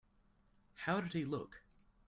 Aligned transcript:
How 0.77 0.99
did 0.99 1.13
he 1.13 1.25
look? 1.25 1.61